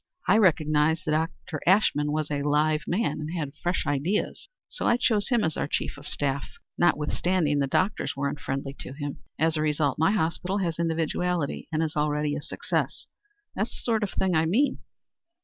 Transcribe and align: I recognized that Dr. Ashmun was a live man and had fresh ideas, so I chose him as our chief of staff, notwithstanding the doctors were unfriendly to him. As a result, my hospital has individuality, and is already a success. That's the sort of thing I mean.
I 0.27 0.39
recognized 0.39 1.05
that 1.05 1.29
Dr. 1.45 1.61
Ashmun 1.67 2.09
was 2.11 2.31
a 2.31 2.41
live 2.41 2.85
man 2.87 3.19
and 3.19 3.29
had 3.37 3.53
fresh 3.61 3.85
ideas, 3.85 4.49
so 4.67 4.87
I 4.87 4.97
chose 4.97 5.29
him 5.29 5.43
as 5.43 5.55
our 5.55 5.67
chief 5.67 5.95
of 5.95 6.07
staff, 6.07 6.49
notwithstanding 6.75 7.59
the 7.59 7.67
doctors 7.67 8.15
were 8.15 8.27
unfriendly 8.27 8.75
to 8.79 8.93
him. 8.93 9.19
As 9.37 9.57
a 9.57 9.61
result, 9.61 9.99
my 9.99 10.09
hospital 10.13 10.57
has 10.57 10.79
individuality, 10.79 11.67
and 11.71 11.83
is 11.83 11.95
already 11.95 12.35
a 12.35 12.41
success. 12.41 13.05
That's 13.53 13.75
the 13.75 13.81
sort 13.83 14.01
of 14.01 14.09
thing 14.09 14.33
I 14.33 14.47
mean. 14.47 14.79